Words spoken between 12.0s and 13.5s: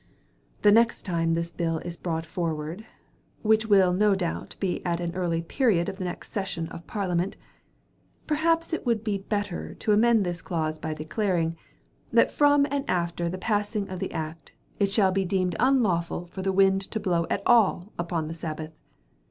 that from and after the